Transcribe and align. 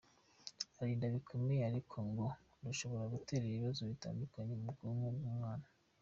urinda 0.79 1.07
bikomeye 1.15 1.61
ariko 1.69 1.95
ngo 2.09 2.25
rushobora 2.65 3.05
gutera 3.13 3.43
ibibazo 3.45 3.81
bitandukanye 3.91 4.53
ku 4.61 4.65
bwonko 4.75 5.07
bw’umwana. 5.17 5.67